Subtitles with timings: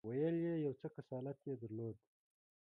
[0.07, 1.97] ویل یې یو څه کسالت یې درلود.